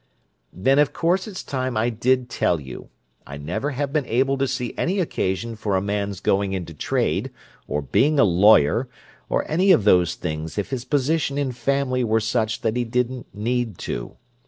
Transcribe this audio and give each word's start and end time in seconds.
"Then 0.51 0.79
of 0.79 0.93
course 0.93 1.27
it's 1.27 1.43
time 1.43 1.77
I 1.77 1.91
did 1.91 2.27
tell 2.27 2.59
you. 2.59 2.89
I 3.27 3.37
never 3.37 3.69
have 3.69 3.93
been 3.93 4.07
able 4.07 4.35
to 4.39 4.47
see 4.47 4.73
any 4.75 4.99
occasion 4.99 5.55
for 5.55 5.75
a 5.75 5.79
man's 5.81 6.21
going 6.21 6.53
into 6.53 6.73
trade, 6.73 7.29
or 7.67 7.83
being 7.83 8.17
a 8.17 8.23
lawyer, 8.23 8.89
or 9.29 9.45
any 9.47 9.71
of 9.71 9.83
those 9.83 10.15
things 10.15 10.57
if 10.57 10.71
his 10.71 10.85
position 10.85 11.37
and 11.37 11.55
family 11.55 12.03
were 12.03 12.19
such 12.19 12.61
that 12.61 12.75
he 12.75 12.83
didn't 12.83 13.27
need 13.35 13.77
to. 13.85 14.17